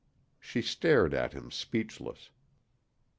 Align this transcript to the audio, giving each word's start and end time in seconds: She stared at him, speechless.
She 0.39 0.63
stared 0.63 1.13
at 1.13 1.33
him, 1.33 1.51
speechless. 1.51 2.31